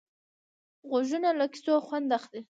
غوږونه 0.89 1.29
له 1.39 1.45
کیسو 1.53 1.73
خوند 1.85 2.07
اخلي 2.17 2.41